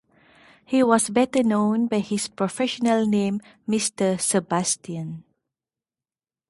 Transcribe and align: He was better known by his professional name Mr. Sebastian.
He 0.65 0.81
was 0.81 1.11
better 1.11 1.43
known 1.43 1.85
by 1.85 1.99
his 1.99 2.27
professional 2.27 3.05
name 3.05 3.39
Mr. 3.69 4.19
Sebastian. 4.19 5.25